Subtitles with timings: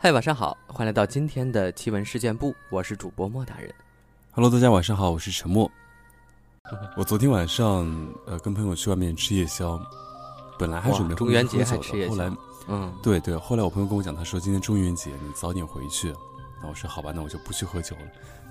[0.00, 3.68] 嗨，晚上好，欢迎来到今天的奇闻事件部，我是主播莫大人。
[4.30, 5.68] Hello，大家晚上好，我是陈默。
[6.96, 7.84] 我昨天晚上
[8.24, 9.76] 呃跟朋友去外面吃夜宵，
[10.56, 12.30] 本来还准备哇中元节还吃夜宵后来
[12.68, 16.14] 嗯，对对，后来我朋友跟我讲，他说今天中元节你早点回去。
[16.62, 18.02] 那我说好吧，那我就不去喝酒了，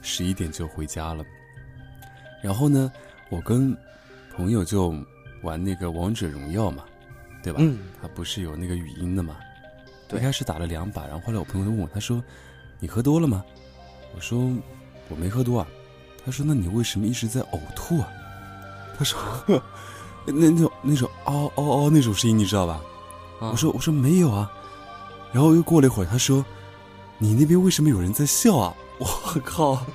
[0.02, 1.24] 十一点就回家了。
[2.44, 2.92] 然后呢，
[3.30, 3.74] 我跟
[4.36, 4.94] 朋友就
[5.44, 6.84] 玩那个王者荣耀嘛，
[7.42, 7.60] 对吧？
[7.62, 9.38] 嗯，他不是有那个语音的嘛？
[10.08, 12.24] 对一开始打了两把，然后后来我朋友问我，他说
[12.80, 13.44] ：“你喝多了吗？”
[14.16, 14.40] 我说
[15.10, 15.68] ：“我没喝多啊。”
[16.26, 18.08] 他说：“那你为什么一直在呕吐啊？”
[18.98, 19.20] 他说
[20.26, 22.82] ：“那那种那种嗷嗷嗷那种声音，你知道吧？”
[23.40, 24.52] 啊我说：“我说没有啊。”
[25.32, 26.44] 然后又过了一会儿，他说
[27.20, 29.06] ：“你那边为什么有人在笑啊？”我
[29.46, 29.86] 靠！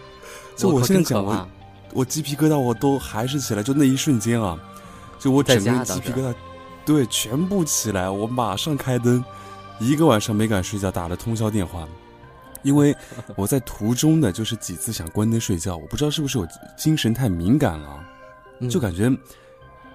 [0.55, 1.49] 就我现在讲，真可怕我
[1.95, 4.57] 我鸡皮疙瘩我都还是起来，就那一瞬间啊，
[5.19, 6.35] 就我整个鸡皮疙瘩，
[6.85, 9.25] 对，全部起来，我马上开灯，
[9.79, 11.89] 一个晚上没敢睡觉，打了通宵电话，
[12.63, 12.95] 因为
[13.37, 18.05] 我在途中的就是几次想关灯睡觉，我不知道是不是我精神太敏感了
[18.71, 19.11] 就感觉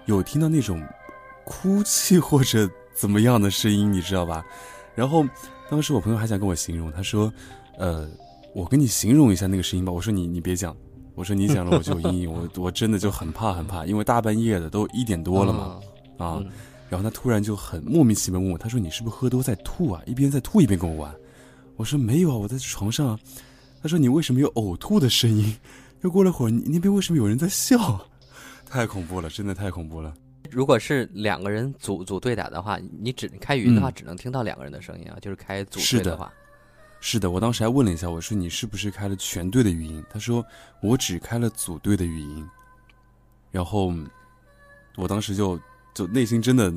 [0.05, 0.85] 有听到那种
[1.45, 4.43] 哭泣或者怎么样的声音，你知道吧？
[4.93, 5.25] 然后
[5.69, 7.31] 当时我朋友还想跟我形容，他说
[7.79, 8.09] ：“呃，
[8.53, 10.75] 我跟你形容一下那个声音吧。”我说你：“你别讲。”
[11.15, 15.79] 我说：“你讲了我就有阴影，我 我真的就很怕很怕，因为大半夜的都一点多了嘛，
[16.25, 16.37] 啊。
[16.39, 16.49] 嗯
[16.89, 21.13] 然后他突然就很莫名其妙问我，他说：“你是不是喝多在吐啊？”一边在吐一边跟我玩。
[21.75, 23.19] 我说：“没有啊，我在床上啊。”
[23.81, 25.55] 他说：“你为什么有呕吐的声音？”
[26.01, 28.05] 又过了会儿，你那边为什么有人在笑？
[28.65, 30.13] 太恐怖了，真的太恐怖了。
[30.51, 36.31] 如果是两个人组组队打的话，你只开语音的话，嗯只能听到两个人的声音啊，就是开组队的队的话，
[36.99, 40.03] 是的，我当时还问了一下，我说你是不是开了全队的语音？
[40.09, 40.45] 他说
[40.81, 42.47] 我只开了组队的语音。
[43.49, 43.93] 然后
[44.95, 45.59] 我当时就
[45.97, 46.71] 就内心真的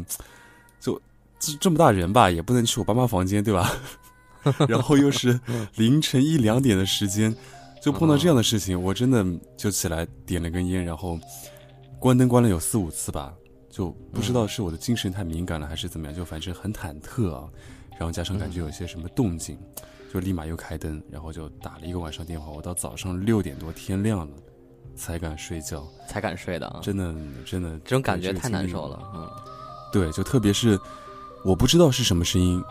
[0.80, 0.98] 就
[1.38, 3.70] 这这么大人吧，也不能去我爸妈房间，对吧？
[4.66, 5.38] 然后又是
[5.76, 7.34] 凌晨一两点的时间，
[7.82, 9.22] 就碰到这样的事情，我真的
[9.58, 11.20] 就起来点了根烟，然后
[11.98, 13.34] 关灯关了有四五次吧，
[13.68, 17.46] 就不知道是我的精神太敏感了还是怎么样，就反正很忐忑啊。
[17.98, 19.58] 然后加上感觉有一些什么动静，
[20.10, 24.34] 就立马又开灯，然后就打了一个晚上电话，我到早上六点多天亮了
[24.94, 26.80] 才敢睡觉，才敢睡的啊。
[26.82, 27.14] 真的
[27.44, 29.28] 真的这种感觉太难受了，嗯，
[29.92, 30.78] 对，就特别是
[31.44, 32.62] 我不知道是什么声音，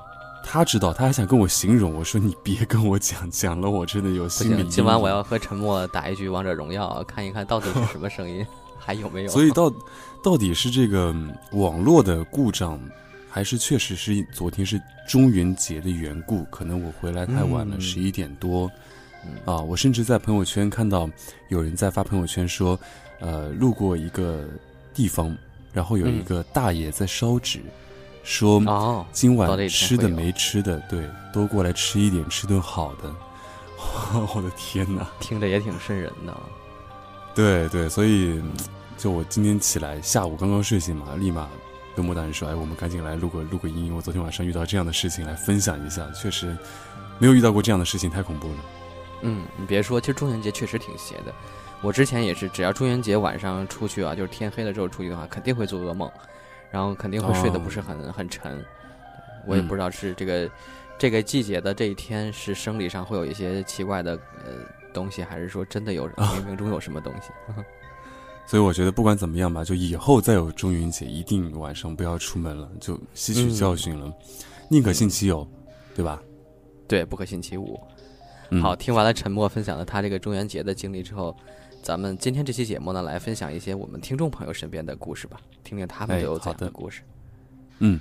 [0.44, 8.46] 他知道，他还想跟我形容，我说你别跟我讲，讲了我真的有心理，今晚我要和沉默打一局王者荣耀，看一看到底是什么声音，
[8.80, 9.30] 还有没有？
[9.30, 9.74] 所以到
[10.24, 12.80] 到底是这个嗯网络的故障，
[13.30, 16.44] 还是确实是昨天是中元节的缘故？
[16.46, 18.68] 可能我回来太晚了，嗯十一、点多。
[18.68, 18.72] 嗯
[19.46, 21.10] 啊，我甚至在朋友圈看到
[21.50, 22.80] 有人在发朋友圈说，
[23.20, 24.46] 呃，路过一个
[24.94, 25.36] 地方，
[25.74, 27.62] 然后有一嗯个大爷在烧纸，
[28.24, 31.04] 说哦，今晚吃的没吃的，对，
[31.34, 33.14] 都过来吃一点，吃顿好的。
[34.36, 35.08] 我的天哪！
[35.20, 36.42] 听着也挺瘆人的啊。
[37.34, 38.52] 对对，所以嗯
[38.98, 41.48] 就我今天起来，下午刚刚睡醒嘛，立马
[41.96, 43.94] 跟莫大人说：“哎，我们赶紧来录个录个音。
[43.96, 46.06] 我昨天晚上遇到这样的事情，来分享一下。
[46.12, 46.56] 确实
[47.20, 48.56] 没有遇到过这样的事情，太恐怖了。
[49.22, 51.34] 嗯，你别说，其实中元节确实挺邪的。
[51.82, 56.12] 我之前也是，只要中元节晚上出去啊，就是天黑了之后出去的话，肯定会做噩梦，
[56.72, 58.64] 然后肯定会睡得不是很、很沉。
[59.48, 60.50] 我也嗯不知道是这个、
[60.98, 64.14] 这个季节的这一天是生理上会有一些奇怪的
[64.44, 64.52] 呃
[64.94, 67.32] 东西，还是说真的有啊冥冥中有什么东西？
[68.46, 74.12] 所以我觉得不管怎么样吧，就以后再有中元节，一定晚上不要出门了，就吸取教训了，
[74.70, 75.48] 宁可信其有，
[75.96, 76.22] 对吧？
[76.88, 77.80] 对，不可信其无。
[78.52, 81.36] 嗯、好，，听完了陈默分享了他这个中元节的经历之后，
[81.84, 87.04] 咱们今天这期节目呢，来分享一些我们听众朋友身边的故事吧，听听他们哎都有怎样的故事。
[87.78, 88.00] 嗯，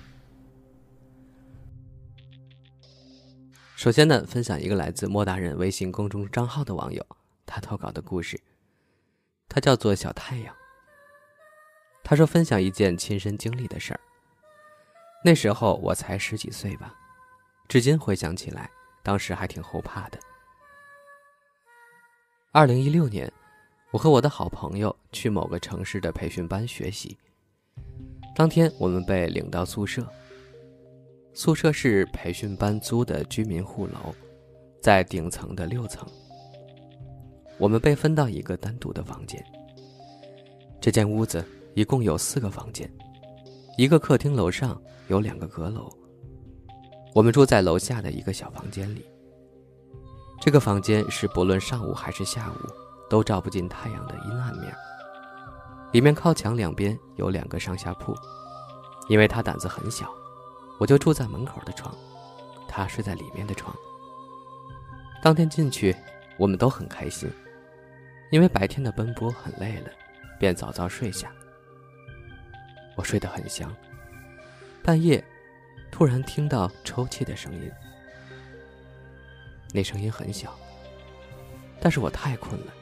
[3.76, 7.04] 首先呢，分享一个来自莫大人微信公众账号的网友
[7.44, 8.40] 他投稿的故事，
[9.48, 10.54] 他叫做小太阳。
[12.02, 14.00] 他说分享一件亲身经历的事儿。
[15.22, 16.94] 那时候我才十几岁吧，
[17.68, 18.70] 至今回想起来，
[19.02, 20.18] 当时还挺后怕的。
[22.50, 23.30] 二零一六年，
[23.90, 27.14] 我和我的好朋友去某个城市的培训班学习。
[28.34, 30.06] 当天我们被领到宿舍，
[31.34, 34.14] 宿舍是培训班租的居民户楼，
[34.80, 36.08] 在顶层的六层。
[37.58, 39.44] 我们被分到一个单独的房间。
[40.80, 42.90] 这间屋子一共有四个房间，
[43.76, 45.92] 一个客厅楼上有两个阁楼。
[47.14, 49.04] 我们住在楼下的一个小房间里。
[50.40, 52.68] 这个房间是不论上午还是下午，
[53.10, 54.74] 都照不进太阳的阴暗面。
[55.92, 58.14] 里面靠墙两边有两个上下铺，
[59.08, 60.08] 因为他胆子很小，
[60.78, 61.94] 我就住在门口的床，
[62.68, 63.74] 他睡在里面的床。
[65.22, 65.96] 当天进去，
[66.38, 67.28] 我们都很开心，
[68.30, 69.90] 因为白天的奔波很累了，
[70.38, 71.32] 便早早睡下。
[72.96, 73.74] 我睡得很香，
[74.84, 75.22] 半夜
[75.90, 77.70] 突然听到抽泣的声音，
[79.72, 80.54] 那声音很小，
[81.80, 82.72] 但是我太困了，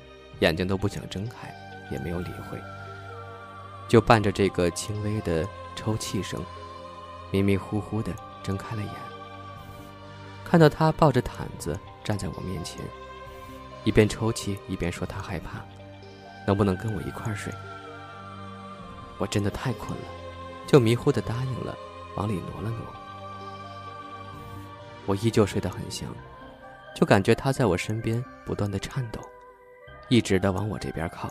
[0.40, 1.54] 眼睛都不想睁开，
[1.90, 2.58] 也没有理会，
[3.88, 6.40] 就伴着这个轻微的抽泣声，
[7.30, 8.12] 迷迷糊糊的
[8.42, 8.92] 睁开了眼，
[10.44, 11.78] 看到他抱着毯子。
[12.04, 12.80] 站在我面前，
[13.82, 15.58] 一边抽泣一边说他害怕，
[16.46, 17.52] 能不能跟我一块儿睡？
[19.18, 20.04] 我真的太困了，
[20.68, 21.76] 就迷糊的答应了，
[22.14, 22.78] 往里挪了挪。
[25.04, 26.08] 我依旧睡得很香，
[26.96, 29.20] 就感觉他在我身边不断的颤抖，
[30.08, 31.31] 一直的往我这边靠。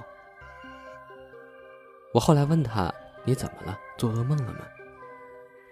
[2.13, 2.93] 我后来问他
[3.25, 3.75] ：“你怎么了？
[3.97, 4.59] 做噩梦了吗？”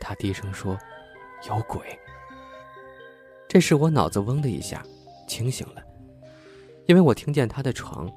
[0.01, 0.75] 他低声说
[1.47, 1.79] ：“有鬼。”
[3.47, 4.83] 这时我脑子嗡的一下。
[5.25, 5.81] 清醒了，
[6.85, 8.11] 因为我听见他的床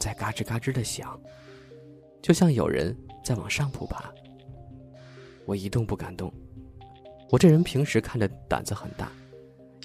[0.00, 1.20] 在嘎吱嘎吱的响，
[2.22, 4.10] 就像有人在往上铺爬。
[5.44, 6.32] 我一动不敢动。
[7.30, 9.12] 我这人平时看着胆子很大，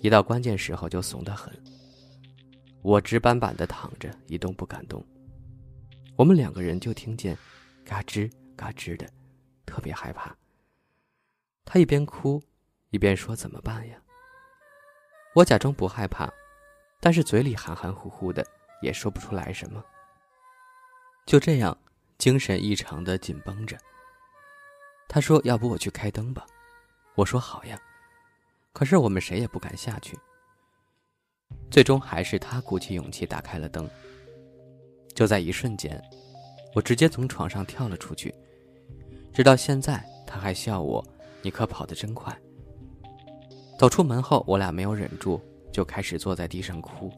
[0.02, 1.54] 一到关键时候就怂得很。
[2.82, 5.06] 我直板板的躺着，一动不敢动。
[6.16, 7.38] 我们两个人就听见
[7.86, 9.08] 嘎吱嘎吱的，
[9.66, 10.36] 特别害怕。
[11.64, 12.42] 他一边哭，
[12.90, 14.02] 一边说：“怎么办呀？”
[15.36, 16.30] 我假装不害怕。
[17.00, 18.46] 但是嘴里含含糊糊的，
[18.82, 19.84] 也说不出来什么。
[21.26, 21.76] 就这样，
[22.18, 23.78] 精神异常的紧绷着。
[25.08, 26.46] 他说：“要不我去开灯吧？”
[27.16, 27.80] 我说：“好呀。”
[28.74, 30.18] 可是我们谁也不敢下去。
[31.70, 33.90] 最终还是他鼓起勇气打开了灯。
[35.14, 36.02] 就在一瞬间，
[36.74, 38.34] 我直接从床上跳了出去。
[39.34, 41.06] 直到现在，他还笑我
[41.42, 42.36] ：“你可跑得真快。”
[43.80, 45.42] 走出门后，我俩没有忍住。
[45.72, 47.10] 就开始坐在地上哭，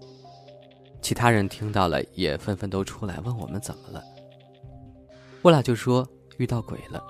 [1.02, 4.04] 其他人听到了也纷纷都出来问我们怎么了。
[5.42, 6.08] 我俩就说
[6.38, 7.04] 遇到鬼了。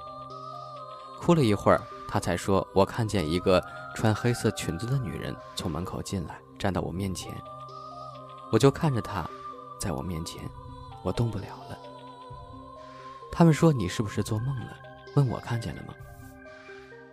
[1.19, 3.59] 哭了一会儿，他才说我看见一个
[3.95, 7.33] 穿黑色裙子的女人从门口进来，站到我面前。
[8.51, 9.27] 我就看着她，
[9.79, 10.47] 在我面前，
[11.01, 11.79] 我动不了了。
[13.31, 14.77] 他们说你是不是做梦了？
[15.15, 15.95] 问我看见了吗？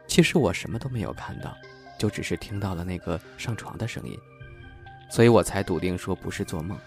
[0.07, 1.57] 其实我什么都没有看到。
[1.99, 4.19] 就只是听到了那个上床的声音，
[5.11, 6.79] 所以我才笃定说不是做梦。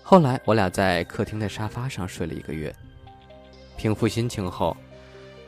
[0.00, 2.72] 后来我俩在客厅的沙发上睡了一个月，
[3.76, 4.76] 平复心情后，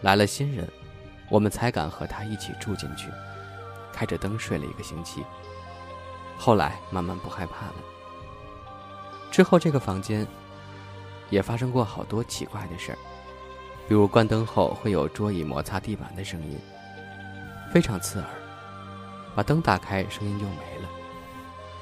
[0.04, 0.68] 来了新人，
[1.30, 3.08] 我们才敢和他一起住进去，
[3.90, 5.24] 开着灯睡了一个星期。
[6.36, 7.74] 后来慢慢不害怕了。
[9.30, 10.26] 之后这个房间
[11.30, 12.98] 也发生过好多奇怪的事儿，
[13.88, 16.58] 比如关灯后会有桌椅摩擦地板的声音。
[17.72, 18.28] 非常刺耳，
[19.34, 20.88] 把灯打开，声音就没了。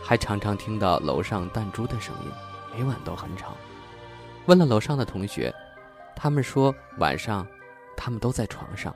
[0.01, 2.31] 还常常听到楼上弹珠的声音，
[2.73, 3.57] 每晚都很吵。
[4.47, 5.53] 问了楼上的同学，
[6.15, 7.45] 他们说晚上
[8.05, 8.93] 他们都在床上，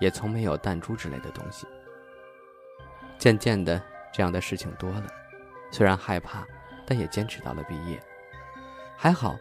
[0.00, 1.64] 也从没有弹珠之类的东西。
[3.16, 3.80] 渐渐的，
[4.12, 5.06] 这样的事情多了，
[5.70, 6.44] 虽然害怕，
[6.84, 8.02] 但也坚持到了毕业。
[8.96, 9.38] 还好，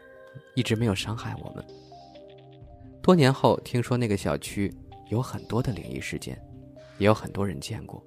[0.54, 1.66] 一直没有伤害我们。
[3.02, 4.72] 多年后，听说那个小区
[5.10, 6.40] 有很多的灵异事件。
[7.00, 8.04] 也有很多人见过，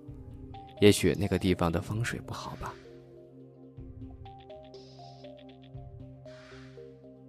[0.80, 2.72] 也许那个地方的风水不好吧。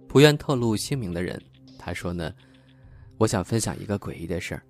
[0.08, 1.40] 不愿透露姓名的人，
[1.76, 2.32] 他说呢，
[3.22, 4.62] 我想分享一个诡异的事儿。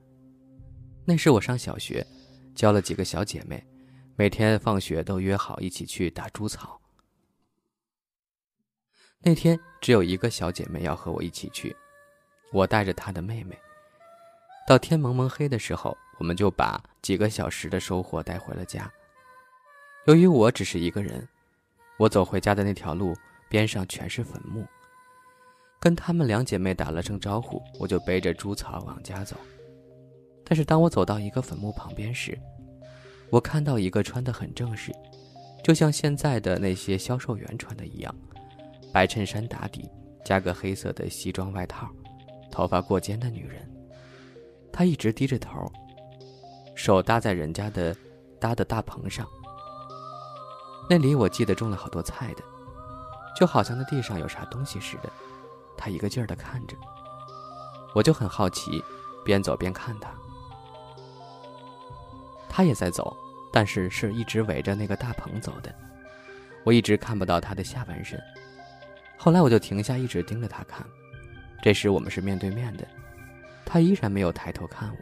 [1.07, 2.07] 那时我上小学，
[2.55, 3.67] 交了几个小姐妹，
[4.15, 6.79] 每天放学都约好一起去打猪草。
[9.21, 11.75] 那天只有一个小姐妹要和我一起去，
[12.53, 13.59] 我带着她的妹妹。
[14.67, 15.97] 到天蒙蒙黑的时候。
[16.19, 18.89] 我们就把几个小时的收获带回了家。
[20.07, 21.27] 由于我只是一个人，
[21.99, 23.17] 我走回家的那条路
[23.49, 24.65] 边上全是坟墓。
[25.83, 29.37] 跟她们两姐妹打了声招呼，我就背着猪草往家走。
[30.45, 32.39] 但是当我走到一个坟墓旁边时，
[33.31, 34.93] 我看到一个穿得很正式，
[35.65, 38.15] 就像现在的那些销售员穿的一样，
[38.93, 39.91] 白衬衫打底，
[40.25, 41.89] 加个黑色的西装外套，
[42.49, 43.69] 头发过肩的女人。
[44.71, 45.51] 她一直低着头。
[46.77, 47.95] 手搭在人家的
[48.41, 49.27] 搭的大棚上，
[50.89, 52.43] 那里我记得种了好多菜的，
[53.37, 55.13] 就好像那地上有啥东西似的。
[55.77, 56.77] 他一个劲儿的看着，
[57.95, 58.83] 我就很好奇，
[59.25, 60.11] 边走边看他。
[62.49, 63.17] 他也在走，
[63.53, 65.75] 但是是一直围着那个大棚走的，
[66.65, 68.21] 我一直看不到他的下半身。
[69.17, 70.87] 后来我就停下，一直盯着他看。
[71.63, 72.87] 这时我们是面对面的，
[73.65, 74.97] 他依然没有抬头看我。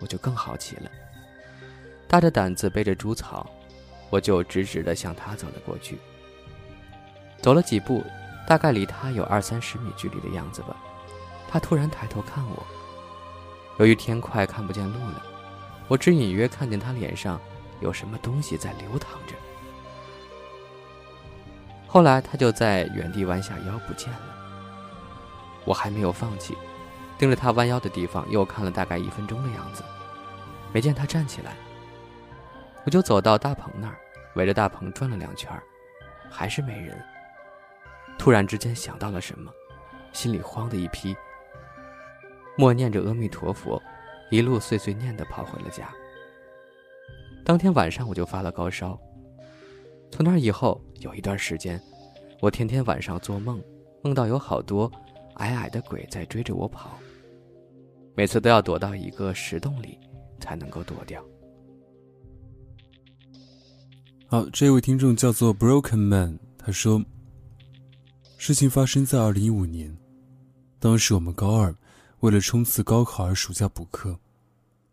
[0.00, 0.88] 我就更好奇了，
[2.06, 3.50] 大着胆子背着猪草，
[4.10, 5.98] 我就直直地向他走了过去。
[7.42, 8.04] 走了几步，
[8.48, 10.74] 大概离他有二三十米距离的样子吧。
[11.46, 12.66] 他突然抬头看我。
[13.76, 15.22] 由于天快看不见路了，
[15.86, 17.38] 我只隐约看见他脸上
[17.80, 19.34] 有什么东西在流淌着。
[21.86, 24.34] 后来他就在原地弯下腰不见了。
[25.66, 26.56] 我还没有放弃，
[27.18, 29.84] 盯着他弯腰的地方又看了大概一分钟的样子，
[30.72, 31.52] 没见他站起来。
[32.86, 33.98] 我就走到大棚那儿，
[34.36, 35.52] 围着大棚转了两圈，
[36.30, 36.98] 还是没人。
[38.18, 39.50] 突然之间想到了什么，
[40.12, 41.16] 心里慌的一批。
[42.56, 43.80] 默念着阿弥陀佛，
[44.30, 45.88] 一路碎碎念的跑回了家。
[47.44, 48.98] 当天晚上我就发了高烧。
[50.10, 51.80] 从那以后有一段时间，
[52.40, 53.62] 我天天晚上做梦，
[54.02, 54.90] 梦到有好多
[55.34, 56.98] 矮矮的鬼在追着我跑，
[58.16, 59.96] 每次都要躲到一个石洞里
[60.40, 61.24] 才能够躲掉。
[64.26, 67.02] 好，这位听众叫做 Broken Man，他说，
[68.40, 69.94] 事情发生在二零一五年，
[70.78, 71.74] 当时我们高二。
[72.20, 74.18] 为了冲刺高考而暑假补课，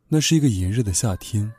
[0.08, 1.52] 那是一个炎热的夏天。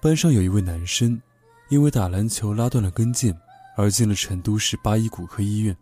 [0.00, 1.20] 班上有一位男生，
[1.68, 3.34] 因为打篮球拉断了跟腱，
[3.76, 5.76] 而进了成都市八一骨科医院。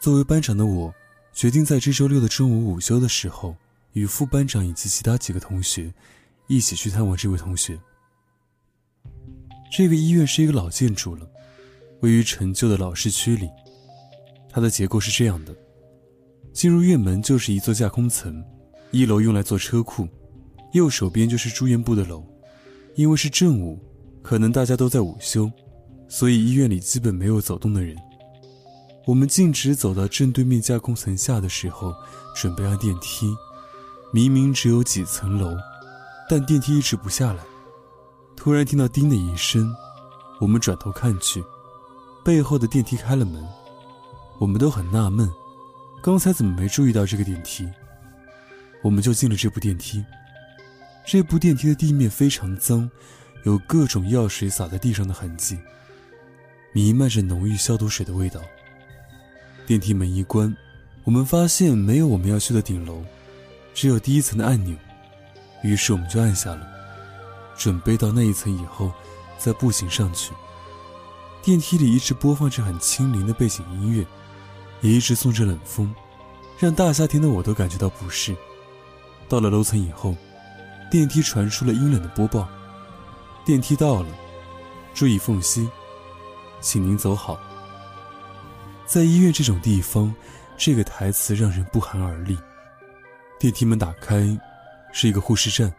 [0.00, 0.94] 作为班长的我，
[1.32, 3.56] 决定在这周六的中午午休的时候，
[3.92, 5.92] 与副班长以及其他几个同学，
[6.46, 7.78] 一起去探望这位同学。
[9.70, 11.26] 这个医院是一个老建筑了，
[12.00, 13.48] 位于陈旧的老市区里。
[14.54, 15.52] 它的结构是这样的。
[16.52, 18.40] 进入院门就是一座架空层，
[18.92, 20.06] 一楼用来做车库，
[20.74, 22.24] 右手边就是住院部的楼。
[22.94, 23.76] 因为是正午，
[24.22, 25.50] 可能大家都在午休，
[26.06, 27.96] 所以医院里基本没有走动的人。
[29.04, 31.92] 我们径直走到正对面架空层下的时候，
[32.36, 33.34] 准备按电梯。
[34.12, 35.56] 明明只有几层楼，
[36.30, 37.42] 但电梯一直不下来。
[38.36, 39.74] 突然听到“叮”的一声，
[40.40, 41.42] 我们转头看去，
[42.24, 43.44] 背后的电梯开了门。
[44.44, 45.32] 我们都很纳闷。
[46.02, 47.66] 刚才怎么没注意到这个电梯？
[48.82, 50.04] 我们就进了这部电梯。
[51.06, 52.90] 这部电梯的地面非常脏，
[53.44, 55.58] 有各种药水洒在地上的痕迹，
[56.74, 58.38] 弥漫着浓郁消毒水的味道。
[59.66, 60.54] 电梯门一关，
[61.04, 63.02] 我们发现没有我们要去的顶楼，
[63.72, 64.76] 只有第一层的按钮。
[65.62, 66.68] 于是我们就按下了，
[67.56, 68.92] 准备到那一层以后
[69.38, 70.34] 再步行上去。
[71.42, 74.06] 电梯里一直播放着很轻灵的背景音乐。
[74.84, 75.92] 也一直送着冷风，
[76.58, 78.36] 让大夏天的我都感觉到不适。
[79.30, 80.14] 到了楼层以后，
[80.90, 82.46] 电梯传出了阴冷的播报
[83.46, 84.08] ：“电梯到了，
[84.92, 85.66] 注意缝隙，
[86.60, 87.40] 请您走好。”
[88.84, 90.14] 在医院这种地方，
[90.58, 92.36] 这个台词让人不寒而栗。
[93.38, 94.38] 电梯门打开，
[94.92, 95.72] 是一个护士站，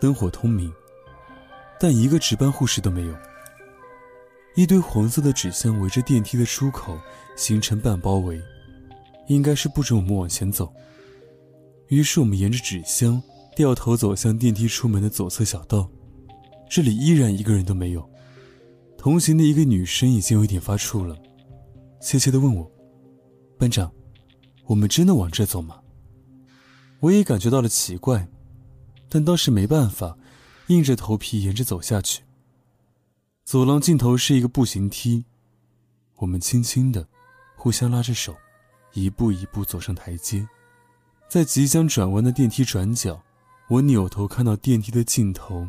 [0.00, 0.72] 灯火通明，
[1.78, 3.14] 但一个值班护士都没有。
[4.54, 6.98] 一堆黄色的纸箱围着电梯的出口
[7.36, 8.40] 形成半包围，
[9.28, 10.72] 应该是不准我们往前走。
[11.88, 13.22] 于是我们沿着纸箱
[13.54, 15.88] 掉头走向电梯出门的左侧小道，
[16.68, 18.08] 这里依然一个人都没有。
[18.96, 21.16] 同行的一个女生已经有一点发怵了，
[22.00, 22.70] 怯怯地问我
[23.58, 23.92] ：“班长，
[24.64, 25.80] 我们真的往这走吗？”
[27.00, 28.26] 我也感觉到了奇怪，
[29.10, 30.16] 但当时没办法，
[30.68, 32.22] 硬着头皮沿着走下去。
[33.44, 35.26] 走廊尽头是一个步行梯，
[36.16, 37.06] 我们轻轻的
[37.64, 38.36] 互相拉着手，
[38.92, 40.46] 一步一步走上台阶。
[41.30, 43.18] 在即将转弯的电梯转角，
[43.70, 45.66] 我扭头看到电梯的尽头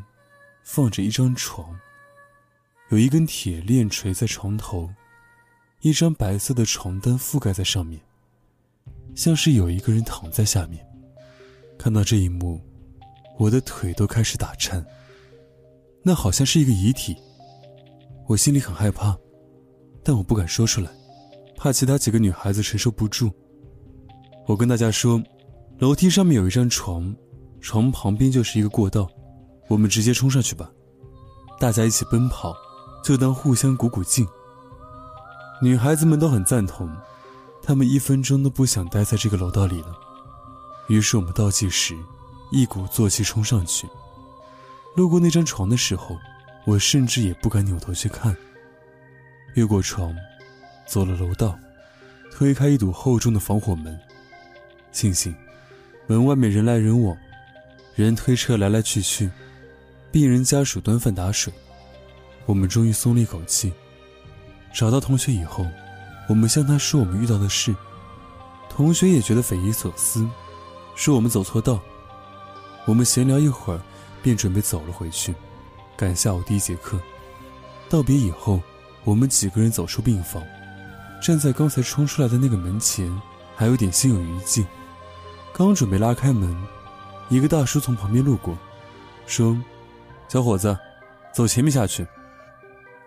[0.61, 1.73] 放着一张床，
[2.89, 4.89] 有一根铁链垂在床头，
[5.79, 7.97] 一张白色的床单覆盖在上面，
[9.15, 10.85] 像是有一个人躺在下面。
[11.79, 12.61] 看到这一幕，
[13.37, 14.85] 我的腿都开始打颤。
[16.03, 17.15] 那好像是一个遗体。
[18.27, 19.17] 我心里很害怕，
[20.03, 20.91] 但我不敢说出来，
[21.57, 23.31] 怕其他几个女孩子承受不住。
[24.47, 25.21] 我跟大家说，
[25.79, 27.15] 楼梯上面有一张床，
[27.59, 29.09] 床旁边就是一个过道，
[29.67, 30.69] 我们直接冲上去吧。
[31.59, 32.55] 大家一起奔跑，
[33.03, 34.27] 就当互相鼓鼓劲。
[35.61, 36.89] 女孩子们都很赞同，
[37.63, 39.93] 她们一分钟都不想待在这个楼道里了。
[40.89, 41.95] 于是我们倒计时，
[42.51, 43.87] 一鼓作气冲上去。
[44.95, 46.15] 路过那张床的时候。
[46.67, 48.35] 我甚至也不敢扭头去看。
[49.53, 50.11] 越过床，
[50.85, 51.57] 走了楼道，
[52.31, 53.99] 推开一堵厚重的防火门。
[54.91, 55.35] 庆幸，
[56.07, 57.17] 门外面人来人往，
[57.95, 59.29] 人推车来来去去，
[60.11, 61.51] 病人家属端饭打水。
[62.45, 63.73] 我们终于松了一口气。
[64.73, 65.65] 找到同学以后，
[66.29, 67.75] 我们向他说我们遇到的事，
[68.69, 70.27] 同学也觉得匪夷所思，
[70.95, 71.81] 说我们走错道。
[72.85, 73.81] 我们闲聊一会儿，
[74.21, 75.33] 便准备走了回去。
[75.97, 76.99] 赶下午第一节课，
[77.89, 78.61] 道别以后，
[79.03, 80.43] 我们几个人走出病房，
[81.25, 83.11] 站在刚才冲出来的那个门前，
[83.55, 84.63] 还有点心有余悸。
[85.51, 86.55] 刚准备拉开门，
[87.29, 88.55] 一个大叔从旁边路过，
[89.25, 89.59] 说
[90.29, 90.77] ：“小伙子，
[91.33, 92.05] 走前面下去。”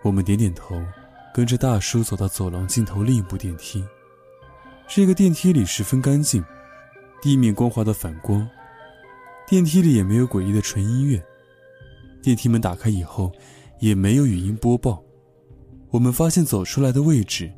[0.03, 0.83] 我们点点头，
[1.33, 3.85] 跟着大叔走到走廊尽头另一部电梯。
[4.85, 6.43] 这个电梯里十分干净，
[7.21, 8.45] 地面光滑的反光，
[9.47, 11.23] 电梯里也没有诡异的纯音乐。
[12.21, 13.31] 电梯门打开以后，
[13.79, 15.01] 也没有语音播报。
[15.89, 17.49] 我们发现走出来的位置，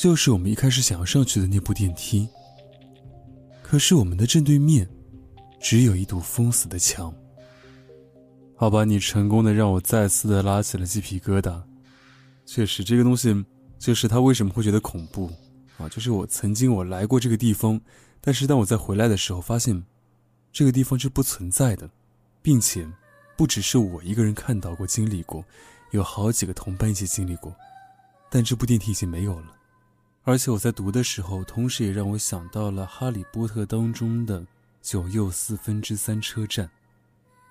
[0.00, 2.26] 就是我们一开始想要上去的那部电梯。
[3.62, 4.88] 可是我们的正对面，
[5.60, 7.14] 只有一堵封死的墙。
[8.56, 11.62] 好吧，你成功的让我再次的拉起了鸡皮疙瘩。
[12.46, 13.44] 确实，这个东西
[13.78, 15.30] 就是他为什么会觉得恐怖
[15.76, 15.86] 啊？
[15.90, 17.78] 就是我曾经我来过这个地方，
[18.22, 19.84] 但是当我在回来的时候，发现
[20.50, 21.90] 这个地方是不存在的，
[22.40, 22.90] 并且
[23.36, 25.44] 不只是我一个人看到过、经历过，
[25.90, 27.54] 有好几个同伴一起经历过。
[28.30, 29.56] 但这部电梯已经没有了，
[30.30, 34.46] 而且我在读的时候，同时也让我想到了《哈利波特》当中的
[34.80, 36.70] 九又四分之三车站。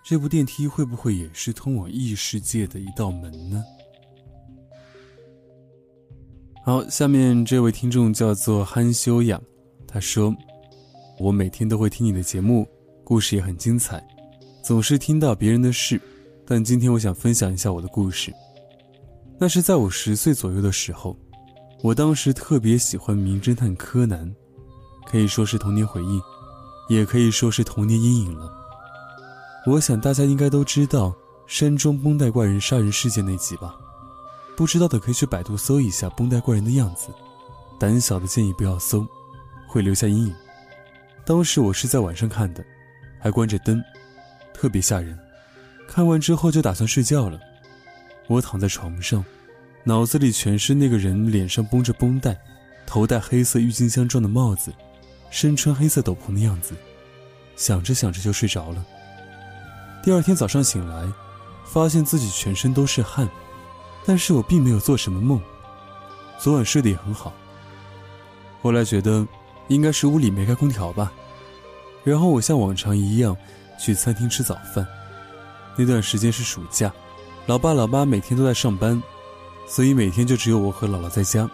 [0.01, 3.61] 这部电梯会不会也是通往异世界的一道门呢？
[6.63, 9.43] 好，下面这位听众叫做憨修养，
[9.85, 10.33] 他说
[11.19, 12.65] ：“我每天都会听你的节目，
[13.03, 14.01] 故事也很精彩，
[14.63, 15.99] 总是听到别人的事，
[16.45, 18.33] 但今天我想分享一下我的故事。
[19.37, 21.13] 那是在我十岁左右的时候，
[21.81, 24.33] 我当时特别喜欢名侦探柯南，
[25.05, 26.21] 可以说是童年回忆，
[26.89, 28.51] 也可以说是童年阴影了。
[29.65, 31.15] 我想大家应该都知道
[31.47, 33.75] 山中绷带怪人杀人事件那集吧。”
[34.57, 37.07] 不知道的可以去百度搜一下绷带怪人的样子，
[37.79, 39.07] 胆小的建议不要搜，
[39.69, 40.35] 会留下阴影。
[41.25, 42.61] 当时我是在晚上看的，
[43.21, 43.81] 还关着灯，
[44.53, 45.17] 特别吓人。
[45.87, 47.39] 看完之后就打算睡觉了，
[48.27, 49.23] 我躺在床上，
[49.83, 52.37] 脑子里全是那个人脸上绷着绷带，
[52.85, 54.73] 头戴黑色郁金香状的帽子，
[55.29, 56.75] 身穿黑色斗篷的样子，
[57.55, 58.85] 想着想着就睡着了。
[60.03, 61.07] 第二天早上醒来，
[61.65, 63.27] 发现自己全身都是汗。
[64.05, 65.39] 但是我并没有做什么梦，
[66.39, 67.31] 昨晚睡得也很好。
[68.61, 69.27] 后来觉得
[69.67, 71.11] 应该是屋里没开空调吧，
[72.03, 73.35] 然后我像往常一样
[73.77, 74.87] 去餐厅吃早饭。
[75.75, 76.91] 那段时间是暑假，
[77.45, 79.01] 老爸老妈每天都在上班，
[79.69, 81.49] 所以每天就只有我和姥姥在家。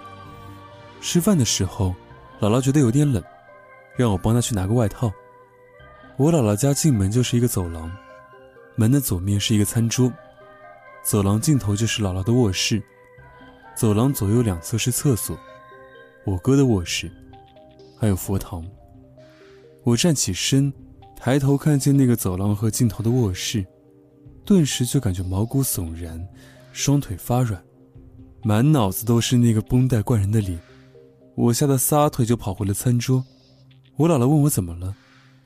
[1.02, 1.94] 吃饭的时候，
[2.40, 3.22] 姥姥觉得有点冷，
[3.98, 5.12] 让我帮她去拿个外套。
[6.16, 7.92] 我姥姥家进门就是一个走廊，
[8.76, 10.12] 门的左面是一个餐桌。
[11.04, 12.82] 走廊尽头就是姥姥的卧室，
[13.76, 15.38] 走廊左右两侧是厕所，
[16.24, 17.12] 我哥的卧室，
[18.00, 18.66] 还有佛堂。
[19.84, 20.74] 我站起身，
[21.18, 23.64] 抬头看见那个走廊和尽头的卧室，
[24.46, 26.26] 顿时就感觉毛骨悚然，
[26.72, 27.62] 双腿发软，
[28.48, 30.62] 满脑子都是那个绷带怪人的脸。
[31.34, 33.26] 我吓得撒腿就跑回了餐桌。
[33.96, 34.96] 我姥姥问我怎么了，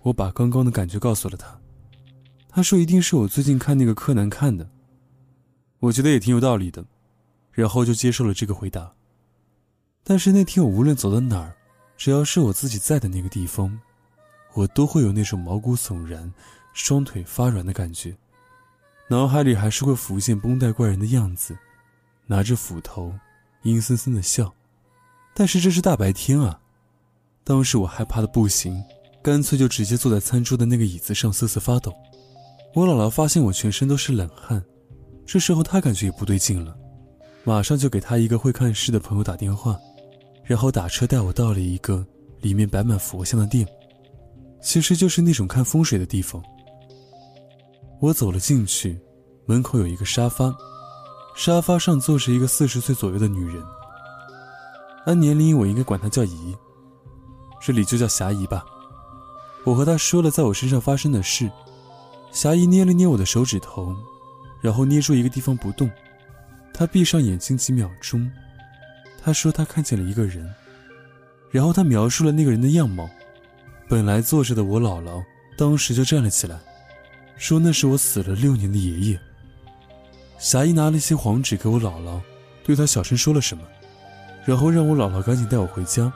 [0.02, 1.58] 我把刚刚的感觉告诉了她。
[2.50, 4.70] 她说一定是我最近看那个柯南看的。
[5.80, 6.84] 我觉得也挺有道理的，
[7.54, 8.92] 然后就接受了这个回答。
[10.04, 11.56] 但是那天我无论走到哪儿，
[11.96, 13.80] 只要是我自己在的那个地方，
[14.56, 16.30] 我都会有那种毛骨悚然、
[16.74, 18.14] 双腿发软的感觉，
[19.10, 21.58] 脑海里还是会浮现绷带怪人的样子，
[22.30, 23.12] 拿着斧头，
[23.64, 24.54] 阴森森的笑。
[25.34, 26.60] 但是这是大白天啊！
[27.44, 28.80] 当时我害怕的不行，
[29.24, 31.92] 干脆就直接坐在餐桌的那个椅子上瑟瑟发抖。
[32.76, 34.64] 我姥姥发现我全身都是冷汗。
[35.26, 36.78] 这时候她感觉也不对劲了，
[37.44, 39.76] 马上就给她一个会看事的朋友打电话，
[40.44, 42.06] 然后打车带我到了一个
[42.42, 43.68] 里面摆满佛像的店，
[44.62, 46.44] 其实就是那种看风水的地方。
[48.00, 49.00] 我走了进去，
[49.48, 50.56] 门口有一个沙发，
[51.36, 53.64] 沙发上坐着一个四十岁左右的女人。
[55.06, 56.56] 按年龄我应该管她叫姨，
[57.62, 58.66] 这里就叫霞姨吧。
[59.64, 61.50] 我和她说了在我身上发生的事，
[62.32, 63.96] 霞姨捏了捏我的手指头。
[64.62, 65.90] 然后捏住一个地方不动，
[66.74, 68.30] 他闭上眼睛几秒钟，
[69.24, 70.54] 他说他看见了一个人，
[71.50, 73.10] 然后他描述了那个人的样貌。
[73.88, 75.24] 本来坐着的我姥姥
[75.58, 76.60] 当时就站了起来，
[77.38, 79.20] 说那是我死了六年的爷爷。
[80.40, 82.18] 霞姨拿了一些黄纸给我姥姥，
[82.64, 83.64] 对她小声说了什么，
[84.46, 86.12] 然后让我姥姥赶紧带我回家。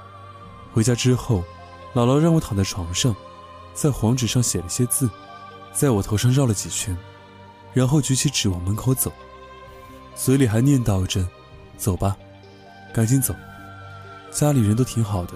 [0.73, 1.43] 回家之后，
[1.93, 3.13] 姥姥让我躺在床上，
[3.73, 5.09] 在黄纸上写了些字，
[5.73, 6.97] 在我头上绕了几圈。
[7.73, 9.11] 然后举起纸往门口走，
[10.15, 11.27] 嘴里还念叨着
[11.75, 12.15] ：“走吧，
[12.93, 13.35] 赶紧走，
[14.31, 15.33] 家里人都挺好的，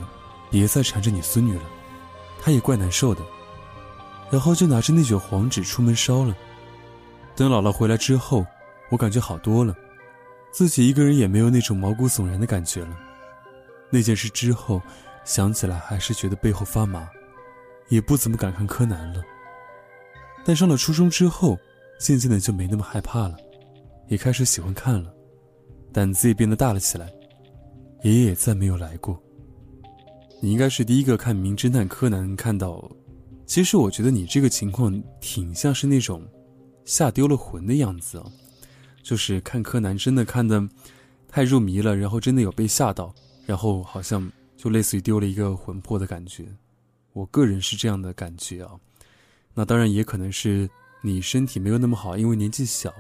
[0.49, 1.63] 别再缠着你孙女了，
[2.41, 3.21] 她也怪难受的。”
[4.31, 6.33] 然后就拿着那卷黄纸出门烧了。
[7.35, 8.45] 等姥姥回来之后，
[8.89, 9.75] 我感觉好多了，
[10.51, 12.97] 自己一个人也没有那种毛骨悚然的感觉了。
[13.89, 14.81] 那件事之后，
[15.23, 17.07] 想起来还是觉得背后发麻，
[17.89, 19.21] 也不怎么敢看柯南了。
[20.45, 21.57] 但上了初中之后，
[21.99, 23.35] 渐渐的就没那么害怕了，
[24.07, 25.13] 也开始喜欢看了，
[25.91, 27.11] 胆子也变得大了起来。
[28.03, 29.21] 爷爷也再没有来过。
[30.39, 32.89] 你应该是第一个看《名侦探柯南》看到，
[33.45, 36.21] 其实我觉得你这个情况挺像是那种
[36.85, 38.25] 吓丢了魂的样子啊，
[39.07, 40.67] 就是看柯南真的看的
[41.29, 43.15] 太入迷了，然后真的有被吓到，
[43.45, 46.45] 然后好像就类似于丢了一个魂魄的感觉。
[47.13, 48.71] 我个人是这样的感觉啊，
[49.53, 50.69] 那当然也可能是
[51.01, 52.93] 你身体没有那么好，因为年纪小，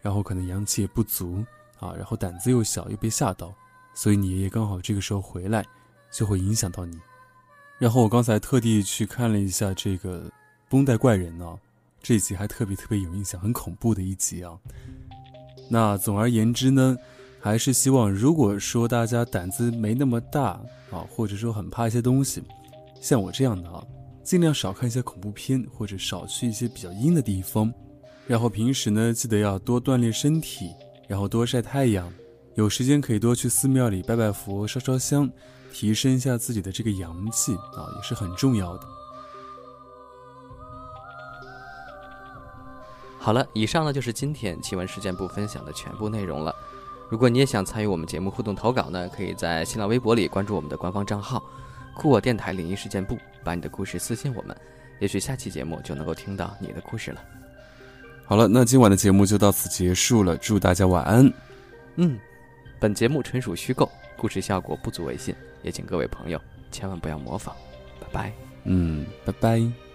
[0.00, 1.44] 然后可能阳气也不足
[1.78, 3.54] 啊，然后胆子又小，又被吓到，
[3.94, 5.64] 所以你爷爷刚好这个时候回来。
[6.12, 7.00] 就会影响到你。
[7.78, 10.30] 然后我刚才特地去看了一下这个
[10.68, 11.56] 绷带怪人啊，
[12.02, 14.52] 这一集还特别特别有印象，很恐怖的一集啊。
[15.72, 16.94] 那总而言之呢，
[17.40, 22.42] 还是希望如果说大家胆子没那么大啊，或者说很怕一些东西，
[23.00, 23.82] 像我这样的啊，
[24.22, 27.72] 尽量少看一些恐怖片，或者少去一些比较阴的地方。
[28.26, 30.68] 然后平时呢，记得要多锻炼身体，
[31.08, 32.12] 然后多晒太阳，
[32.54, 35.30] 有时间可以多去寺庙里拜拜佛、烧烧香。
[35.72, 38.86] 提升一下自己的这个阳气啊，也是很重要的。
[43.22, 46.52] 好了，以上呢就是今天奇闻事件部分享的全部内容了。
[47.08, 51.40] 如果你也想参与我们节目互动投稿呢，可以在新浪微博里关注我们的官方账号
[51.94, 54.56] “酷我电台灵异事件部”，把你的故事私信我们，
[54.98, 57.22] 也许下期节目就能够听到你的故事了。
[58.24, 61.32] 好了，那今晚的节目就到此结束了，祝大家晚安。
[61.94, 62.18] 嗯，
[62.80, 65.32] 本节目纯属虚构，故事效果不足为信。
[65.62, 66.40] 也请各位朋友
[66.72, 67.54] 千万不要模仿，
[68.00, 68.32] 拜拜。
[68.64, 69.91] 嗯，拜拜。